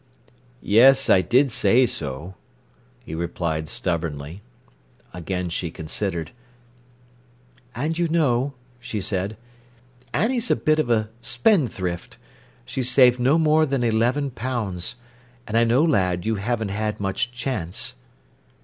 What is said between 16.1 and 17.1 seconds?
you haven't had